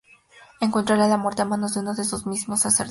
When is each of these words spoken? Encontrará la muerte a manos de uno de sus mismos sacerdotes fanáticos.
Encontrará 0.61 1.07
la 1.07 1.17
muerte 1.17 1.43
a 1.43 1.45
manos 1.45 1.75
de 1.75 1.81
uno 1.81 1.93
de 1.93 2.03
sus 2.05 2.25
mismos 2.25 2.61
sacerdotes 2.61 2.63
fanáticos. 2.69 2.79